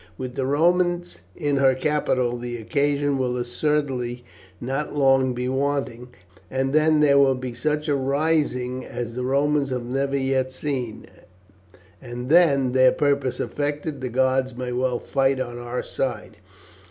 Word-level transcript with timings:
With 0.17 0.33
the 0.33 0.47
Romans 0.47 1.19
in 1.35 1.57
her 1.57 1.75
capital 1.75 2.35
the 2.35 2.57
occasion 2.57 3.19
will 3.19 3.37
assuredly 3.37 4.25
not 4.59 4.95
long 4.95 5.35
be 5.35 5.47
wanting, 5.47 6.07
and 6.49 6.73
then 6.73 7.01
there 7.01 7.19
will 7.19 7.35
be 7.35 7.53
such 7.53 7.87
a 7.87 7.93
rising 7.93 8.83
as 8.83 9.13
the 9.13 9.21
Romans 9.23 9.69
have 9.69 9.85
never 9.85 10.17
yet 10.17 10.51
seen; 10.51 11.05
and 12.01 12.29
then, 12.29 12.71
their 12.71 12.91
purpose 12.91 13.39
effected, 13.39 14.01
the 14.01 14.09
gods 14.09 14.55
may 14.57 14.71
well 14.71 14.97
fight 14.97 15.39
on 15.39 15.59
our 15.59 15.83
side. 15.83 16.37